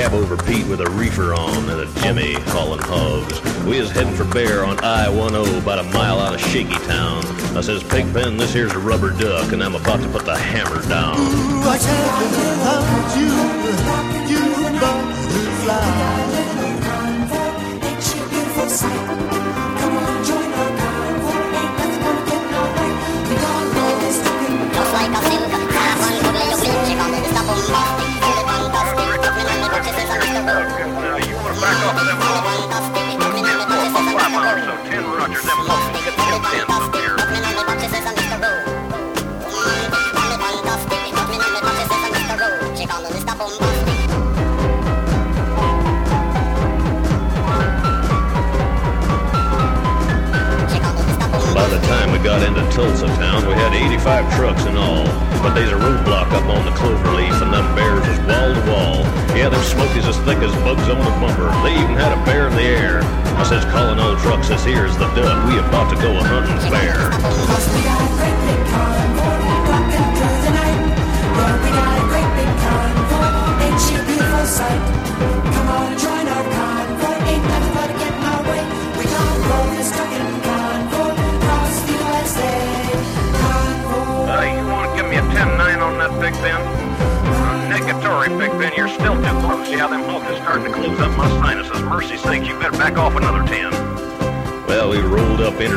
Cab 0.00 0.14
over 0.14 0.34
Pete 0.44 0.66
with 0.66 0.80
a 0.80 0.88
reefer 0.92 1.34
on 1.34 1.68
and 1.68 1.78
a 1.82 2.00
Jimmy 2.00 2.32
hauling 2.52 2.80
hogs. 2.80 3.38
We 3.66 3.76
is 3.76 3.90
heading 3.90 4.14
for 4.14 4.24
Bear 4.24 4.64
on 4.64 4.82
I-10 4.82 5.58
about 5.58 5.78
a 5.78 5.82
mile 5.82 6.18
out 6.20 6.32
of 6.32 6.40
Shaky 6.40 6.72
Town. 6.86 7.22
I 7.54 7.60
says, 7.60 7.82
Pigpen, 7.82 8.38
this 8.38 8.54
here's 8.54 8.72
a 8.72 8.78
rubber 8.78 9.10
duck, 9.10 9.52
and 9.52 9.62
I'm 9.62 9.74
about 9.74 10.00
to 10.00 10.08
put 10.08 10.24
the 10.24 10.38
hammer 10.38 10.80
down. 10.88 11.18
Ooh, 11.18 11.68
I 11.68 11.76
can't 11.76 12.16
you, 13.20 13.28
you 14.32 14.80
butterfly. 14.80 16.29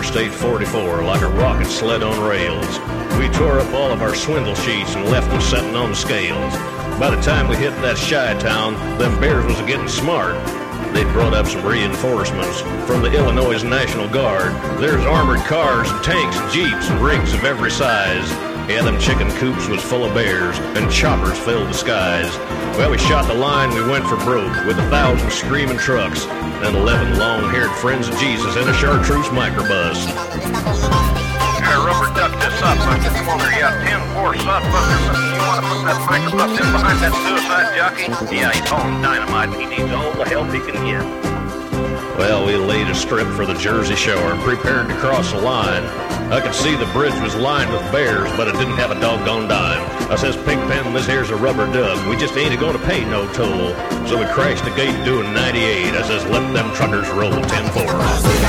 Interstate 0.03 0.33
44 0.33 1.01
like 1.03 1.21
a 1.21 1.29
rocket 1.29 1.65
sled 1.65 2.03
on 2.03 2.27
rails. 2.27 2.67
We 3.17 3.29
tore 3.29 3.61
up 3.61 3.73
all 3.73 3.89
of 3.89 4.01
our 4.01 4.13
swindle 4.13 4.53
sheets 4.53 4.95
and 4.95 5.05
left 5.05 5.29
them 5.29 5.39
setting 5.39 5.77
on 5.77 5.91
the 5.91 5.95
scales. 5.95 6.53
By 6.99 7.15
the 7.15 7.21
time 7.21 7.47
we 7.47 7.55
hit 7.55 7.71
that 7.81 7.97
shy 7.97 8.37
town, 8.37 8.73
them 8.99 9.17
bears 9.21 9.45
was 9.45 9.61
getting 9.61 9.87
smart. 9.87 10.35
They'd 10.93 11.07
brought 11.13 11.33
up 11.33 11.47
some 11.47 11.65
reinforcements 11.65 12.59
from 12.85 13.01
the 13.01 13.13
Illinois 13.13 13.63
National 13.63 14.09
Guard. 14.09 14.51
There's 14.77 15.05
armored 15.05 15.39
cars 15.47 15.89
and 15.89 16.03
tanks 16.03 16.53
jeeps 16.53 16.89
and 16.89 16.99
rigs 16.99 17.33
of 17.33 17.45
every 17.45 17.71
size. 17.71 18.29
Yeah, 18.69 18.81
them 18.81 18.97
chicken 18.97 19.29
coops 19.31 19.67
was 19.67 19.81
full 19.83 20.05
of 20.05 20.13
bears, 20.13 20.57
and 20.79 20.89
choppers 20.89 21.37
filled 21.37 21.67
the 21.67 21.73
skies. 21.73 22.31
Well, 22.77 22.89
we 22.91 22.97
shot 22.97 23.27
the 23.27 23.33
line, 23.33 23.75
we 23.75 23.83
went 23.91 24.07
for 24.07 24.15
broke, 24.23 24.65
with 24.65 24.79
a 24.79 24.89
thousand 24.89 25.31
screaming 25.31 25.77
trucks, 25.77 26.25
and 26.25 26.75
eleven 26.75 27.19
long-haired 27.19 27.71
friends 27.71 28.07
of 28.07 28.17
Jesus 28.17 28.55
in 28.55 28.67
a 28.67 28.73
chartreuse 28.73 29.27
microbus. 29.27 30.07
Yeah, 31.59 31.85
rubber 31.85 32.07
duck 32.15 32.31
this 32.39 32.61
up. 32.63 32.77
Come 32.79 33.29
on 33.29 33.39
there, 33.39 33.51
yeah, 33.51 34.15
10-4 34.15 34.33
sodbuster. 34.41 35.11
You 35.11 35.43
want 35.43 35.59
to 35.59 35.67
put 35.67 35.83
that 35.83 35.99
microbus 36.07 36.55
in 36.55 36.71
behind 36.71 36.99
that 37.03 37.13
suicide 37.19 37.75
jockey? 37.75 38.35
Yeah, 38.35 38.51
he's 38.53 38.69
hauling 38.69 39.01
dynamite, 39.01 39.49
and 39.49 39.61
he 39.61 39.67
needs 39.67 39.91
all 39.93 40.13
the 40.13 40.23
help 40.23 40.47
he 40.53 40.59
can 40.61 40.83
get. 40.85 41.03
Well, 42.17 42.45
we 42.45 42.55
laid 42.55 42.87
a 42.87 42.95
strip 42.95 43.27
for 43.35 43.45
the 43.45 43.55
Jersey 43.55 43.95
Shore 43.95 44.31
and 44.31 44.41
prepared 44.41 44.87
to 44.87 44.95
cross 44.95 45.31
the 45.31 45.41
line. 45.41 45.83
I 46.33 46.41
could 46.41 46.55
see 46.55 46.75
the 46.75 46.87
bridge 46.87 47.13
was 47.21 47.35
lined 47.35 47.71
with 47.71 47.83
bears, 47.91 48.27
but 48.31 48.47
it 48.47 48.53
didn't 48.53 48.77
have 48.77 48.89
a 48.89 48.99
doggone 48.99 49.47
dime. 49.47 49.87
I 50.09 50.15
says, 50.15 50.35
Pigpen, 50.35 50.91
this 50.91 51.05
here's 51.05 51.29
a 51.29 51.35
rubber 51.35 51.71
duck. 51.71 52.09
We 52.09 52.17
just 52.17 52.35
ain't 52.35 52.51
a-going 52.51 52.75
to 52.75 52.83
pay 52.87 53.05
no 53.05 53.31
toll. 53.33 53.75
So 54.07 54.17
we 54.17 54.25
crashed 54.33 54.65
the 54.65 54.71
gate 54.71 55.05
doing 55.05 55.31
98. 55.31 55.93
I 55.93 56.01
says, 56.01 56.25
let 56.25 56.51
them 56.51 56.73
truckers 56.73 57.07
roll 57.11 57.29
10-4. 57.29 58.43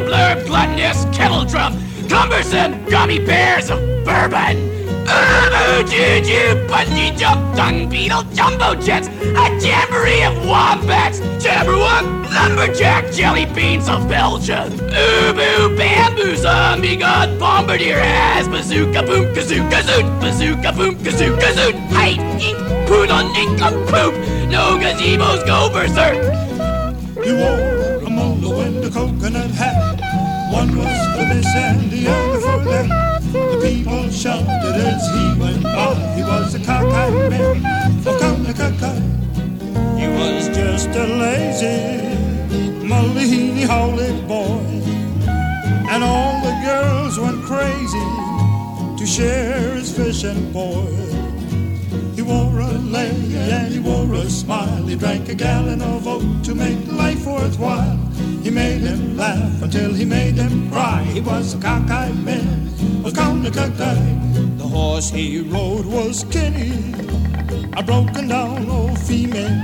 Blurb, 0.00 0.46
gluttonous 0.46 1.04
kettle 1.16 1.44
drum, 1.44 1.72
cumbersome 2.08 2.84
gummy 2.86 3.18
bears 3.18 3.70
of 3.70 3.78
bourbon. 4.04 4.56
Ubu 5.08 5.88
juju, 5.88 6.66
bungee 6.68 7.16
jump, 7.16 7.56
dung 7.56 7.88
beetle, 7.88 8.24
jumbo 8.34 8.74
jets, 8.74 9.08
a 9.08 9.44
jamboree 9.58 10.22
of 10.22 10.36
wombats, 10.46 11.20
jabberwock, 11.42 12.04
lumberjack, 12.34 13.10
jelly 13.10 13.46
beans 13.54 13.88
of 13.88 14.06
Belgium, 14.06 14.68
ubu 14.70 15.76
bamboo, 15.78 16.36
zombie 16.36 16.96
god, 16.96 17.38
bombardier 17.38 17.98
ass, 17.98 18.46
bazooka 18.48 19.02
boom, 19.02 19.24
kazooka 19.34 19.80
zoot, 19.88 20.20
bazooka 20.20 20.72
boom, 20.72 20.94
kazooka 20.96 21.52
zoot, 21.56 21.74
height, 21.96 22.20
ink, 22.40 22.58
poodle, 22.86 23.24
poop, 23.88 24.14
no 24.50 24.76
gazebos 24.78 25.44
go 25.46 25.70
berserk. 25.72 26.18
He 27.24 27.32
wore 27.32 28.02
a 28.06 28.10
molo 28.10 28.60
and 28.60 28.84
a 28.84 28.90
coconut 28.90 29.37
shouted 34.18 34.74
as 34.74 35.06
he 35.14 35.40
went 35.40 35.62
by. 35.62 35.94
He 36.16 36.22
was 36.22 36.52
a 36.52 36.58
cockeyed 36.58 37.30
man 37.30 37.62
oh, 37.64 38.10
of 38.10 38.20
Conacockeye. 38.20 39.02
He 39.96 40.08
was 40.08 40.48
just 40.48 40.88
a 40.88 41.06
lazy, 41.06 42.02
Mulleeny 42.84 43.64
Howley 43.64 44.10
boy. 44.22 44.58
And 45.92 46.02
all 46.02 46.34
the 46.42 46.54
girls 46.66 47.20
went 47.20 47.44
crazy 47.44 48.10
to 48.98 49.06
share 49.06 49.76
his 49.76 49.96
fish 49.96 50.24
and 50.24 50.52
boy. 50.52 50.90
He 52.16 52.22
wore 52.22 52.58
a 52.58 52.72
lei 52.72 53.14
and 53.36 53.72
he 53.72 53.78
wore 53.78 54.12
a 54.14 54.28
smile. 54.28 54.84
He 54.84 54.96
drank 54.96 55.28
a 55.28 55.34
gallon 55.36 55.80
of 55.80 56.08
oat 56.08 56.44
to 56.44 56.56
make 56.56 56.84
life 56.90 57.24
worthwhile. 57.24 57.98
He 58.42 58.50
made 58.50 58.80
them 58.80 59.16
laugh 59.16 59.62
until 59.62 59.92
he 59.92 60.04
made 60.04 60.34
them 60.34 60.68
cry. 60.72 61.04
He 61.04 61.20
was 61.20 61.54
a 61.54 61.58
cockeyed 61.58 62.18
man 62.24 62.67
of 63.04 63.12
Conacockeye. 63.12 64.58
The 64.58 64.66
horse 64.66 65.10
he 65.10 65.40
rode 65.40 65.86
was 65.86 66.24
Kenny, 66.30 66.72
a 67.76 67.82
broken 67.82 68.28
down 68.28 68.68
old 68.68 68.98
female. 68.98 69.58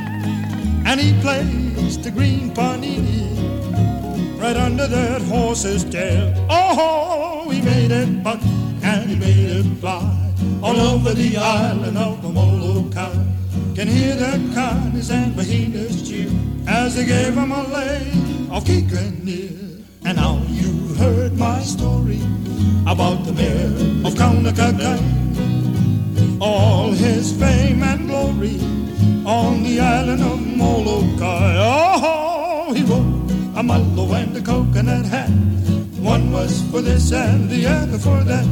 And 0.86 1.00
he 1.00 1.18
placed 1.20 2.02
the 2.02 2.10
green 2.10 2.50
panini 2.50 3.24
right 4.40 4.56
under 4.56 4.86
that 4.86 5.22
horse's 5.22 5.84
tail. 5.84 6.34
Oh, 6.50 7.48
he 7.50 7.62
made 7.62 7.90
it 7.90 8.22
buck 8.22 8.40
and 8.82 9.08
he 9.08 9.16
made 9.16 9.50
it 9.58 9.80
fly 9.80 10.32
all 10.62 10.78
over 10.78 11.14
the 11.14 11.36
island 11.36 11.96
of 11.96 12.22
Molokai. 12.22 13.14
Can 13.74 13.88
hear 13.88 14.14
the 14.14 14.32
conies 14.54 15.10
and 15.10 15.34
Bahinas 15.34 16.06
cheer 16.06 16.30
as 16.68 16.96
they 16.96 17.06
gave 17.06 17.34
him 17.34 17.52
a 17.52 17.62
lay 17.68 18.10
of 18.50 18.64
Kikanir. 18.64 19.73
And 20.06 20.18
now 20.18 20.42
you 20.48 20.94
heard 20.96 21.38
my 21.38 21.60
story 21.62 22.20
about 22.86 23.24
the 23.24 23.32
mayor 23.32 23.72
of 24.06 24.12
Kaunakakai. 24.14 25.00
All 26.40 26.90
his 26.92 27.32
fame 27.32 27.82
and 27.82 28.06
glory 28.06 28.60
on 29.24 29.62
the 29.62 29.80
island 29.80 30.22
of 30.22 30.40
Molokai. 30.40 31.56
Oh, 31.56 32.72
he 32.74 32.84
wore 32.84 33.00
a 33.56 33.62
mallow 33.62 34.12
and 34.12 34.36
a 34.36 34.42
coconut 34.42 35.06
hat. 35.06 35.30
One 35.98 36.30
was 36.30 36.60
for 36.70 36.82
this 36.82 37.10
and 37.12 37.48
the 37.48 37.66
other 37.66 37.98
for 37.98 38.22
that. 38.24 38.46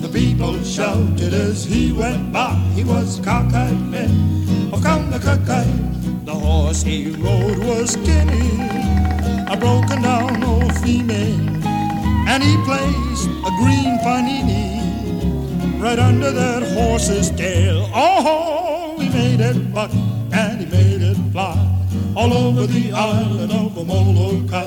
The 0.00 0.08
people 0.08 0.62
shouted 0.62 1.34
as 1.34 1.64
he 1.64 1.92
went 1.92 2.32
by. 2.32 2.54
He 2.74 2.84
was 2.84 3.20
cockeyed 3.20 3.78
man 3.90 4.72
of 4.72 4.80
Kaunakakai. 4.80 6.24
The 6.24 6.34
horse 6.34 6.82
he 6.82 7.10
rode 7.10 7.58
was 7.58 7.90
skinny, 7.90 8.48
a 9.46 9.56
broken 9.58 10.00
down 10.02 10.45
And 10.88 12.44
he 12.44 12.56
placed 12.64 13.26
a 13.26 13.50
green 13.58 13.98
panini 14.04 14.78
right 15.80 15.98
under 15.98 16.30
that 16.30 16.62
horse's 16.62 17.30
tail. 17.32 17.90
Oh, 17.92 18.96
he 19.00 19.08
made 19.08 19.40
it 19.40 19.74
buck 19.74 19.90
and 20.32 20.60
he 20.60 20.66
made 20.66 21.02
it 21.02 21.16
fly 21.32 21.56
all 22.14 22.32
over 22.32 22.68
the 22.68 22.92
island 22.92 23.50
of 23.50 23.74
Molokai. 23.84 24.66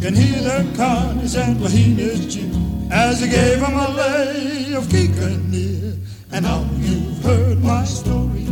Can 0.00 0.14
hear 0.14 0.42
the 0.42 0.66
conies 0.76 1.36
and 1.36 1.56
Wahinas 1.58 2.32
cheer 2.32 2.50
as 2.90 3.20
he 3.20 3.28
gave 3.28 3.58
him 3.58 3.74
a 3.74 3.90
lay 3.90 4.74
of 4.74 4.88
Kikanir. 4.88 5.98
And 6.32 6.46
now 6.46 6.68
you've 6.78 7.22
heard 7.22 7.62
my 7.62 7.84
story 7.84 8.46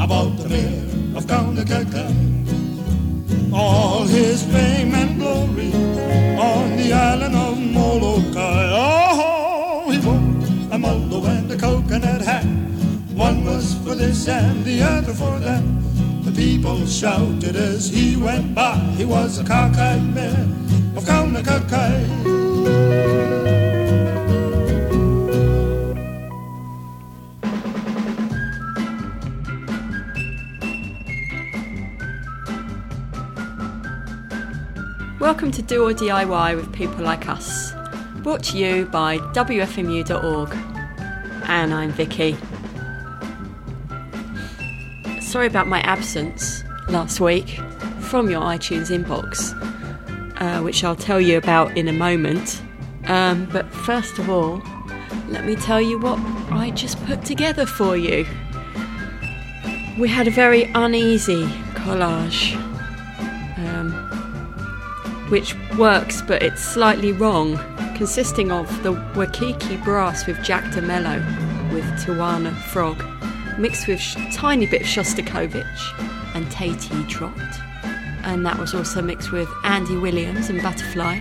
about 0.00 0.38
the 0.38 0.48
mayor 0.48 1.18
of 1.18 1.26
Kaunakakai. 1.26 2.14
All 3.52 4.06
his 4.06 4.42
fame 4.44 4.94
and 4.94 5.18
glory 5.18 5.89
Molokai. 7.70 8.70
Oh, 8.72 9.90
he 9.90 9.98
wore 9.98 10.22
a 10.72 10.78
molo 10.78 11.24
and 11.26 11.50
a 11.50 11.56
coconut 11.56 12.22
hat. 12.22 12.44
One 13.14 13.44
was 13.44 13.74
for 13.84 13.94
this 13.94 14.28
and 14.28 14.64
the 14.64 14.82
other 14.82 15.14
for 15.14 15.38
that. 15.40 15.62
The 16.24 16.32
people 16.32 16.86
shouted 16.86 17.56
as 17.56 17.88
he 17.88 18.16
went 18.16 18.54
by. 18.54 18.78
He 18.96 19.04
was 19.04 19.38
a 19.38 19.44
cockeyed 19.44 20.14
man 20.14 20.52
of 20.96 21.04
Kaunakakai. 21.04 22.50
Welcome 35.30 35.52
to 35.52 35.62
Do 35.62 35.86
or 35.86 35.92
DIY 35.92 36.56
with 36.56 36.72
people 36.72 37.04
like 37.04 37.28
us. 37.28 37.72
Brought 38.16 38.42
to 38.46 38.58
you 38.58 38.86
by 38.86 39.18
WFMU.org. 39.18 40.56
And 41.44 41.72
I'm 41.72 41.92
Vicky. 41.92 42.36
Sorry 45.20 45.46
about 45.46 45.68
my 45.68 45.78
absence 45.82 46.64
last 46.88 47.20
week 47.20 47.60
from 48.00 48.28
your 48.28 48.40
iTunes 48.40 48.90
inbox, 48.90 49.54
uh, 50.40 50.64
which 50.64 50.82
I'll 50.82 50.96
tell 50.96 51.20
you 51.20 51.38
about 51.38 51.76
in 51.78 51.86
a 51.86 51.92
moment. 51.92 52.60
Um, 53.06 53.48
but 53.52 53.72
first 53.72 54.18
of 54.18 54.28
all, 54.28 54.60
let 55.28 55.46
me 55.46 55.54
tell 55.54 55.80
you 55.80 56.00
what 56.00 56.18
I 56.50 56.72
just 56.74 57.02
put 57.06 57.24
together 57.24 57.66
for 57.66 57.96
you. 57.96 58.26
We 59.96 60.08
had 60.08 60.26
a 60.26 60.32
very 60.32 60.64
uneasy 60.74 61.46
collage. 61.74 62.56
Which 65.30 65.54
works 65.78 66.22
but 66.22 66.42
it's 66.42 66.60
slightly 66.60 67.12
wrong, 67.12 67.56
consisting 67.96 68.50
of 68.50 68.66
the 68.82 68.94
Wakiki 69.14 69.82
Brass 69.84 70.26
with 70.26 70.42
Jack 70.42 70.64
DeMello 70.72 71.72
with 71.72 71.84
Tijuana 72.04 72.52
Frog, 72.64 73.04
mixed 73.56 73.86
with 73.86 74.00
tiny 74.34 74.66
bit 74.66 74.80
of 74.80 74.88
Shostakovich 74.88 76.34
and 76.34 76.46
Tatey 76.46 77.08
Trot. 77.08 77.32
And 78.24 78.44
that 78.44 78.58
was 78.58 78.74
also 78.74 79.00
mixed 79.00 79.30
with 79.30 79.48
Andy 79.62 79.96
Williams 79.96 80.50
and 80.50 80.60
Butterfly, 80.62 81.20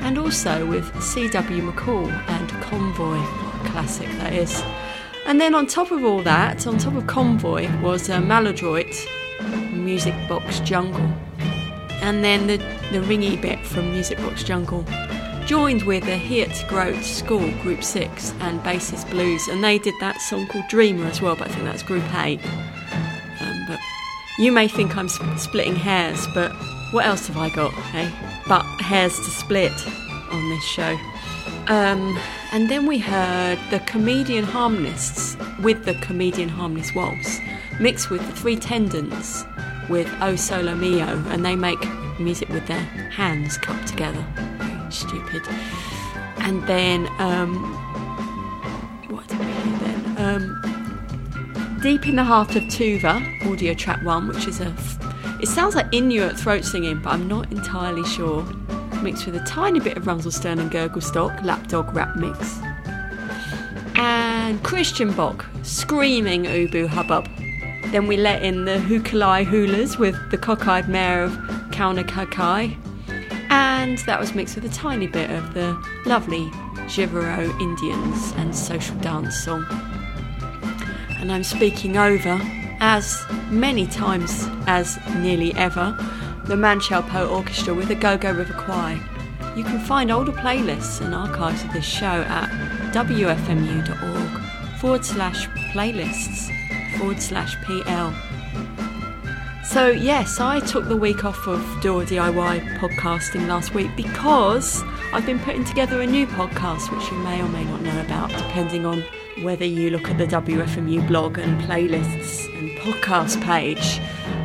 and 0.00 0.18
also 0.18 0.66
with 0.66 1.00
C.W. 1.00 1.70
McCall 1.70 2.10
and 2.10 2.50
Convoy, 2.62 3.20
classic 3.70 4.08
that 4.18 4.32
is. 4.32 4.62
And 5.26 5.40
then 5.40 5.54
on 5.54 5.68
top 5.68 5.92
of 5.92 6.04
all 6.04 6.22
that, 6.22 6.66
on 6.66 6.78
top 6.78 6.94
of 6.94 7.06
Convoy, 7.06 7.68
was 7.82 8.10
uh, 8.10 8.20
Maladroit, 8.20 9.06
Music 9.72 10.14
Box 10.28 10.58
Jungle 10.60 11.08
and 12.08 12.24
then 12.24 12.46
the, 12.46 12.56
the 12.90 13.04
ringy 13.04 13.38
bit 13.38 13.60
from 13.66 13.92
Music 13.92 14.16
Box 14.16 14.42
Jungle, 14.42 14.82
joined 15.44 15.82
with 15.82 16.04
the 16.04 16.16
Hit 16.16 16.64
Groat 16.66 17.04
School 17.04 17.50
Group 17.60 17.84
6 17.84 18.32
and 18.40 18.58
Bassist 18.60 19.10
Blues, 19.10 19.46
and 19.48 19.62
they 19.62 19.78
did 19.78 19.92
that 20.00 20.18
song 20.22 20.46
called 20.46 20.66
Dreamer 20.68 21.04
as 21.04 21.20
well, 21.20 21.36
but 21.36 21.48
I 21.48 21.52
think 21.52 21.64
that's 21.64 21.82
Group 21.82 22.04
8. 22.14 22.40
Um, 23.40 23.66
but 23.68 23.78
you 24.38 24.50
may 24.50 24.68
think 24.68 24.96
I'm 24.96 25.10
sp- 25.12 25.36
splitting 25.36 25.76
hairs, 25.76 26.26
but 26.32 26.50
what 26.92 27.04
else 27.04 27.26
have 27.26 27.36
I 27.36 27.50
got, 27.50 27.74
eh? 27.94 28.10
But 28.48 28.62
hairs 28.80 29.14
to 29.14 29.30
split 29.30 29.72
on 30.30 30.48
this 30.48 30.64
show. 30.64 30.98
Um, 31.66 32.18
And 32.50 32.70
then 32.70 32.86
we 32.86 32.98
heard 32.98 33.58
the 33.68 33.80
comedian 33.80 34.44
harmonists 34.44 35.36
with 35.60 35.84
the 35.84 35.92
comedian 35.96 36.48
harmonist 36.48 36.94
waltz 36.94 37.38
mixed 37.78 38.08
with 38.08 38.26
the 38.26 38.32
three 38.32 38.56
tendons 38.56 39.44
with 39.88 40.12
O 40.20 40.36
Solo 40.36 40.74
Mio, 40.74 41.22
and 41.28 41.44
they 41.44 41.56
make 41.56 41.78
music 42.18 42.48
with 42.48 42.66
their 42.66 42.80
hands 42.80 43.56
cupped 43.58 43.88
together. 43.88 44.24
Stupid. 44.90 45.42
And 46.38 46.62
then, 46.66 47.08
um, 47.18 47.54
what 49.08 49.26
did 49.28 49.38
we 49.38 49.46
hear 49.46 49.78
then? 49.78 50.14
Um, 50.18 51.78
Deep 51.82 52.08
in 52.08 52.16
the 52.16 52.24
Heart 52.24 52.56
of 52.56 52.64
Tuva, 52.64 53.46
audio 53.46 53.72
track 53.72 54.04
one, 54.04 54.26
which 54.26 54.48
is 54.48 54.60
a. 54.60 54.74
It 55.40 55.46
sounds 55.46 55.76
like 55.76 55.86
Inuit 55.92 56.36
throat 56.36 56.64
singing, 56.64 57.00
but 57.00 57.10
I'm 57.10 57.28
not 57.28 57.52
entirely 57.52 58.04
sure. 58.04 58.42
Mixed 59.00 59.26
with 59.26 59.36
a 59.36 59.44
tiny 59.44 59.78
bit 59.78 59.96
of 59.96 60.02
Rumselstern 60.02 60.58
and 60.58 60.72
Gurgelstock, 60.72 61.44
lapdog 61.44 61.94
rap 61.94 62.16
mix. 62.16 62.58
And 63.94 64.60
Christian 64.64 65.12
Bach, 65.12 65.46
screaming 65.62 66.44
Ubu 66.44 66.88
Hubbub. 66.88 67.28
Then 67.90 68.06
we 68.06 68.18
let 68.18 68.42
in 68.42 68.66
the 68.66 68.76
Hukalai 68.76 69.46
Hulas 69.46 69.98
with 69.98 70.30
the 70.30 70.36
cockeyed 70.36 70.88
mare 70.88 71.22
of 71.22 71.32
Kaunakakai. 71.70 72.76
And 73.48 73.96
that 74.00 74.20
was 74.20 74.34
mixed 74.34 74.56
with 74.56 74.66
a 74.66 74.68
tiny 74.68 75.06
bit 75.06 75.30
of 75.30 75.54
the 75.54 75.72
lovely 76.04 76.50
Jivaro 76.86 77.48
Indians 77.58 78.32
and 78.36 78.54
social 78.54 78.94
dance 78.96 79.38
song. 79.38 79.64
And 81.18 81.32
I'm 81.32 81.42
speaking 81.42 81.96
over, 81.96 82.38
as 82.80 83.24
many 83.48 83.86
times 83.86 84.46
as 84.66 84.98
nearly 85.16 85.54
ever, 85.54 85.96
the 86.44 86.56
Manchalpo 86.56 87.30
Orchestra 87.30 87.72
with 87.72 87.88
the 87.88 87.94
Go 87.94 88.18
Go 88.18 88.32
River 88.32 88.52
Choir. 88.52 89.00
You 89.56 89.64
can 89.64 89.80
find 89.80 90.10
older 90.10 90.32
playlists 90.32 91.00
and 91.00 91.14
archives 91.14 91.64
of 91.64 91.72
this 91.72 91.86
show 91.86 92.04
at 92.06 92.50
wfmu.org 92.92 94.42
forward 94.78 95.06
slash 95.06 95.48
playlists 95.72 96.54
forward 96.98 97.22
slash 97.22 97.56
PL. 97.62 98.12
So, 99.64 99.88
yes, 99.88 100.40
I 100.40 100.60
took 100.60 100.88
the 100.88 100.96
week 100.96 101.24
off 101.24 101.46
of 101.46 101.60
Do 101.82 102.00
or 102.00 102.04
DIY 102.04 102.78
podcasting 102.78 103.46
last 103.48 103.74
week 103.74 103.90
because 103.96 104.82
I've 105.12 105.26
been 105.26 105.38
putting 105.40 105.64
together 105.64 106.00
a 106.00 106.06
new 106.06 106.26
podcast, 106.26 106.90
which 106.90 107.10
you 107.10 107.18
may 107.18 107.42
or 107.42 107.48
may 107.48 107.64
not 107.64 107.82
know 107.82 108.00
about, 108.00 108.30
depending 108.30 108.86
on 108.86 109.04
whether 109.42 109.66
you 109.66 109.90
look 109.90 110.08
at 110.08 110.16
the 110.16 110.26
WFMU 110.26 111.06
blog 111.06 111.38
and 111.38 111.60
playlists 111.60 112.46
and 112.58 112.70
podcast 112.78 113.42
page. 113.42 114.00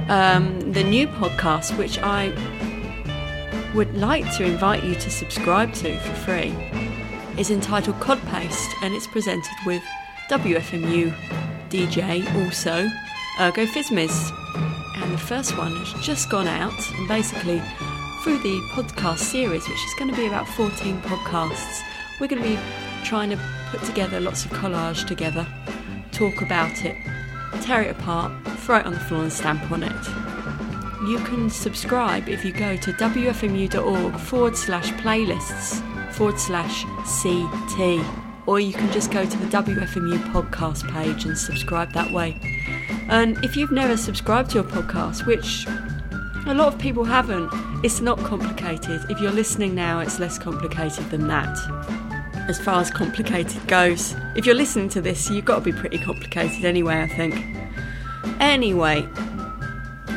Um, 0.10 0.60
the 0.74 0.84
new 0.84 1.08
podcast, 1.08 1.78
which 1.78 1.98
I 2.00 2.34
would 3.74 3.96
like 3.96 4.30
to 4.38 4.44
invite 4.44 4.84
you 4.84 4.96
to 4.96 5.10
subscribe 5.10 5.74
to 5.76 5.98
for 6.00 6.14
free, 6.16 6.54
is 7.38 7.50
entitled 7.50 8.00
Cod 8.02 8.22
Paste 8.28 8.72
and 8.82 8.94
it's 8.94 9.08
presented 9.08 9.56
with 9.66 9.82
WFMU 10.30 11.14
DJ, 11.74 12.24
also 12.36 12.88
Ergo 13.42 13.66
Fizmiz. 13.66 14.32
And 15.02 15.12
the 15.12 15.18
first 15.18 15.58
one 15.58 15.76
has 15.76 16.06
just 16.06 16.30
gone 16.30 16.48
out, 16.48 16.72
and 16.94 17.08
basically, 17.08 17.60
through 18.22 18.38
the 18.44 18.60
podcast 18.74 19.18
series, 19.18 19.68
which 19.68 19.84
is 19.84 19.94
going 19.98 20.12
to 20.12 20.16
be 20.16 20.28
about 20.28 20.48
14 20.50 21.02
podcasts, 21.02 21.82
we're 22.22 22.28
going 22.28 22.44
to 22.44 22.48
be 22.48 22.60
trying 23.04 23.32
to 23.32 23.40
put 23.72 23.82
together 23.86 24.20
lots 24.20 24.46
of 24.46 24.52
collage 24.52 25.08
together, 25.08 25.48
talk 26.12 26.44
about 26.44 26.86
it, 26.86 26.96
tear 27.64 27.82
it 27.82 27.90
apart, 27.90 28.32
throw 28.60 28.78
it 28.78 28.86
on 28.86 28.94
the 28.94 29.00
floor, 29.00 29.24
and 29.24 29.34
stamp 29.34 29.72
on 29.72 29.82
it. 29.82 31.10
You 31.10 31.18
can 31.26 31.50
subscribe 31.50 32.30
if 32.30 32.46
you 32.46 32.52
go 32.52 32.78
to 32.78 32.94
wfmu.org 32.94 34.20
forward 34.20 34.56
slash 34.56 34.92
playlists 34.92 35.82
forward 36.14 36.40
slash 36.40 36.86
CT 37.24 38.23
or 38.46 38.60
you 38.60 38.74
can 38.74 38.92
just 38.92 39.12
go 39.12 39.26
to 39.26 39.38
the 39.38 39.46
WFMU 39.46 40.18
podcast 40.32 40.90
page 40.92 41.26
and 41.26 41.38
subscribe 41.38 41.92
that 41.94 42.12
way. 42.12 42.40
And 43.10 43.44
if 43.44 43.56
you've 43.56 43.72
never 43.72 43.98
subscribed 43.98 44.52
to 44.52 44.60
a 44.60 44.64
podcast, 44.64 45.26
which 45.26 45.66
a 46.46 46.54
lot 46.54 46.74
of 46.74 46.80
people 46.80 47.04
haven't, 47.04 47.50
it's 47.84 48.02
not 48.02 48.18
complicated. 48.20 49.02
If 49.10 49.20
you're 49.20 49.32
listening 49.32 49.76
now, 49.76 50.00
it's 50.00 50.20
less 50.20 50.38
complicated 50.38 51.10
than 51.10 51.28
that. 51.28 51.58
As 52.50 52.60
far 52.60 52.82
as 52.82 52.92
complicated 52.92 53.66
goes, 53.68 54.16
if 54.36 54.46
you're 54.46 54.56
listening 54.56 54.90
to 54.90 55.02
this, 55.02 55.30
you've 55.30 55.46
got 55.46 55.56
to 55.56 55.62
be 55.62 55.72
pretty 55.72 55.98
complicated 55.98 56.66
anyway, 56.66 57.02
I 57.02 57.08
think. 57.08 57.46
Anyway, 58.42 59.08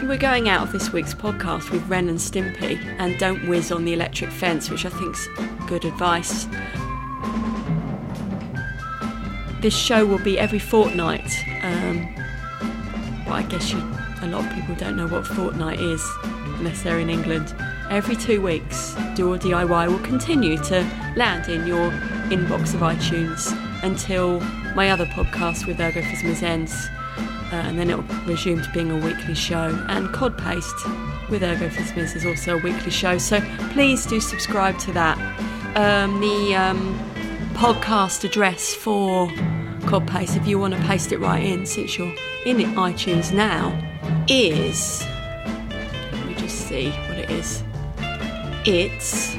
we're 0.03 0.17
going 0.17 0.49
out 0.49 0.63
of 0.63 0.73
this 0.73 0.93
week's 0.93 1.15
podcast 1.15 1.71
with 1.71 1.87
Ren 1.89 2.09
and 2.09 2.19
Stimpy 2.19 2.77
and 2.99 3.19
Don't 3.19 3.49
Whiz 3.49 3.71
on 3.71 3.85
the 3.85 3.93
Electric 3.93 4.31
Fence, 4.31 4.71
which 4.71 4.85
I 4.85 4.91
think's 4.91 5.29
good 5.67 5.85
advice. 5.85 6.47
This 9.67 9.77
show 9.77 10.07
will 10.07 10.21
be 10.21 10.39
every 10.39 10.61
fortnight. 10.61 11.45
Um, 11.65 12.09
but 13.25 13.33
I 13.33 13.43
guess 13.49 13.73
you, 13.73 13.79
a 14.23 14.29
lot 14.29 14.47
of 14.47 14.55
people 14.55 14.77
don't 14.77 14.97
know 14.97 15.09
what 15.09 15.27
fortnight 15.27 15.81
is 15.81 16.01
unless 16.23 16.85
they're 16.85 17.01
in 17.01 17.11
England. 17.11 17.53
Every 17.91 18.15
two 18.15 18.41
weeks, 18.41 18.95
Do 19.17 19.33
or 19.33 19.39
DIY 19.39 19.89
will 19.89 19.99
continue 20.07 20.57
to 20.57 20.89
land 21.17 21.49
in 21.49 21.67
your 21.67 21.91
inbox 22.31 22.75
of 22.75 22.81
iTunes 22.83 23.53
until 23.83 24.39
my 24.77 24.91
other 24.91 25.07
podcast 25.07 25.67
with 25.67 25.81
Ergo 25.81 26.01
Fizmiz 26.01 26.45
ends. 26.45 26.89
Uh, 27.51 27.57
and 27.57 27.77
then 27.77 27.91
it'll 27.91 28.05
resume 28.25 28.63
to 28.63 28.71
being 28.71 28.93
a 28.93 29.05
weekly 29.05 29.35
show. 29.35 29.77
And 29.89 30.13
Cod 30.13 30.39
Paste 30.39 30.87
with 31.29 31.43
Ergo 31.43 31.69
Fizmiz 31.71 32.15
is 32.15 32.25
also 32.25 32.57
a 32.57 32.63
weekly 32.63 32.93
show, 32.93 33.19
so 33.19 33.41
please 33.73 34.07
do 34.07 34.21
subscribe 34.21 34.79
to 34.79 34.93
that. 34.93 35.19
Um, 35.77 36.21
the 36.21 36.55
um, 36.55 37.16
podcast 37.57 38.23
address 38.23 38.75
for 38.75 39.31
Cod 39.87 40.07
Paste, 40.07 40.37
if 40.37 40.47
you 40.47 40.59
want 40.59 40.75
to 40.75 40.81
paste 40.83 41.11
it 41.11 41.19
right 41.21 41.43
in, 41.43 41.65
since 41.65 41.97
you're 41.97 42.15
in 42.45 42.61
it, 42.61 42.67
iTunes 42.77 43.33
now, 43.33 43.73
is. 44.29 45.03
Let 46.13 46.27
me 46.27 46.35
just 46.35 46.69
see 46.69 46.91
what 46.91 47.19
it 47.19 47.31
is. 47.31 47.65
It's. 48.67 49.37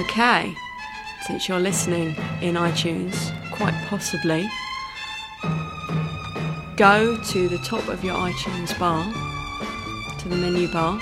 Okay, 0.00 0.52
since 1.28 1.48
you're 1.48 1.60
listening 1.60 2.16
in 2.42 2.56
iTunes, 2.56 3.14
quite 3.52 3.74
possibly, 3.86 4.48
go 6.76 7.16
to 7.22 7.48
the 7.48 7.58
top 7.58 7.86
of 7.86 8.02
your 8.02 8.16
iTunes 8.16 8.76
bar, 8.80 9.04
to 10.18 10.28
the 10.28 10.34
menu 10.34 10.66
bar, 10.72 10.98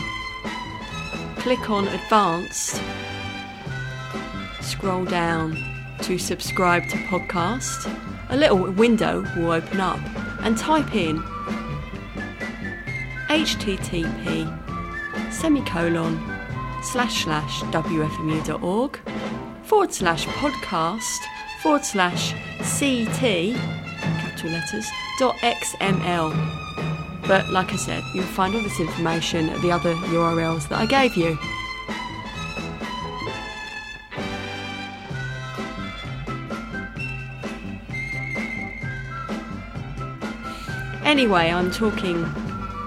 click 1.39 1.71
on 1.71 1.89
Advanced, 1.89 2.79
scroll 4.63 5.05
down 5.05 5.57
to 6.03 6.19
subscribe 6.19 6.89
to 6.89 6.97
podcast. 7.09 7.91
A 8.31 8.37
little 8.37 8.71
window 8.73 9.25
will 9.37 9.53
open 9.53 9.81
up 9.81 9.99
and 10.41 10.57
type 10.57 10.95
in 10.95 11.23
http 13.33 14.45
semicolon 15.33 16.21
slash 16.83 17.25
slash 17.25 17.61
wfmu.org 17.63 19.01
forward 19.63 19.95
slash 19.95 20.27
podcast 20.27 21.19
forward 21.63 21.83
slash 21.83 22.35
ct 22.63 23.57
capital 23.95 24.51
letters 24.51 24.87
dot 25.19 25.35
xml 25.37 26.31
but 27.27 27.49
like 27.49 27.73
i 27.73 27.77
said 27.77 28.03
you'll 28.15 28.23
find 28.25 28.55
all 28.55 28.63
this 28.63 28.81
information 28.81 29.49
at 29.49 29.61
the 29.63 29.71
other 29.71 29.95
urls 29.95 30.69
that 30.69 30.79
i 30.79 30.85
gave 30.85 31.17
you 31.17 31.39
Anyway, 41.13 41.51
I'm 41.51 41.71
talking 41.71 42.25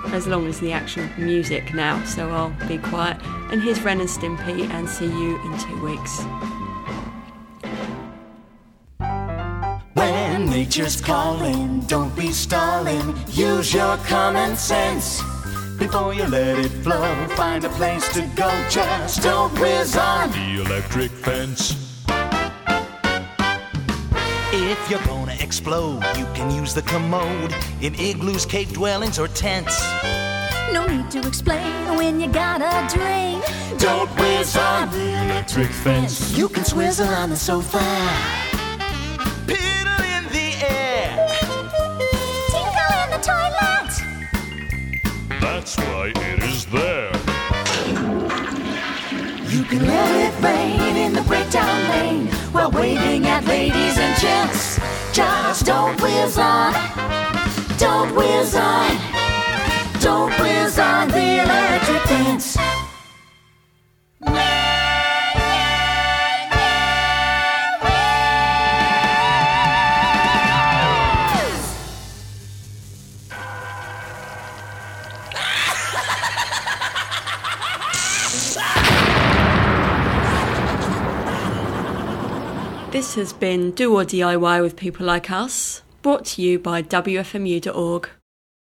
as 0.08 0.26
long 0.26 0.48
as 0.48 0.60
the 0.60 0.72
actual 0.72 1.08
music 1.16 1.76
now, 1.76 2.04
so 2.06 2.28
I'll 2.32 2.68
be 2.68 2.80
quiet. 2.80 3.18
And 3.52 3.62
here's 3.62 3.80
Ren 3.84 4.00
and 4.00 4.10
Stimpy, 4.10 4.68
and 4.68 4.90
see 4.90 5.06
you 5.06 5.40
in 5.46 5.60
two 5.60 5.80
weeks. 5.86 6.24
When 9.94 10.50
nature's 10.50 11.00
calling, 11.00 11.82
don't 11.82 12.16
be 12.16 12.32
stalling. 12.32 13.16
Use 13.28 13.72
your 13.72 13.96
common 13.98 14.56
sense. 14.56 15.22
Before 15.78 16.12
you 16.12 16.26
let 16.26 16.58
it 16.58 16.72
flow, 16.84 17.28
find 17.36 17.64
a 17.64 17.70
place 17.70 18.12
to 18.16 18.24
go. 18.36 18.50
Just 18.72 19.22
don't 19.22 19.54
whiz 19.60 19.96
on. 19.96 20.32
The 20.32 20.64
electric 20.64 21.12
fence. 21.12 21.85
If 24.58 24.90
you're 24.90 25.04
gonna 25.06 25.36
explode, 25.42 26.02
you 26.18 26.26
can 26.34 26.50
use 26.50 26.74
the 26.74 26.82
commode 26.82 27.54
in 27.82 27.94
igloos, 27.96 28.46
cave 28.46 28.72
dwellings, 28.72 29.20
or 29.20 29.28
tents. 29.28 29.78
No 30.72 30.88
need 30.88 31.12
to 31.12 31.20
explain 31.28 31.98
when 31.98 32.22
you 32.22 32.30
got 32.30 32.62
a 32.62 32.88
drain. 32.96 33.42
Don't 33.78 34.10
whiz 34.18 34.56
on 34.56 34.90
the 34.92 35.10
Electric 35.26 35.68
fence. 35.68 36.38
You 36.38 36.48
can 36.48 36.64
swizzle 36.64 37.08
on 37.08 37.32
the 37.32 37.36
sofa. 37.36 37.80
Piddle 39.46 40.04
in 40.16 40.24
the 40.32 40.56
air. 40.66 41.28
Tinkle 42.50 42.92
in 43.04 43.10
the 43.12 43.20
toilet. 43.32 43.92
That's 45.42 45.76
why 45.78 46.14
it 46.16 46.44
is 46.44 46.66
there. 46.68 47.12
You 49.52 49.64
can 49.66 49.86
let 49.86 50.34
it 50.34 50.42
rain 50.42 50.96
in 50.96 51.12
the 51.12 51.24
while 52.56 52.72
waving 52.72 53.26
at 53.28 53.44
ladies 53.46 53.98
and 53.98 54.18
gents. 54.22 54.80
Just 55.12 55.66
don't 55.66 56.02
whiz 56.02 56.38
on, 56.38 56.74
don't 57.78 58.16
whiz 58.16 58.56
on, 58.56 58.98
don't 60.00 60.32
whiz 60.40 60.80
on 60.80 61.10
the 61.10 61.44
electric 61.44 62.02
fence. 62.04 62.85
Has 83.16 83.34
been 83.34 83.72
Do 83.72 83.96
or 83.96 84.04
DIY 84.04 84.62
with 84.62 84.76
people 84.76 85.06
like 85.06 85.32
us, 85.32 85.82
brought 86.02 86.26
to 86.26 86.42
you 86.42 86.60
by 86.60 86.84
WFMU.org. 86.84 88.10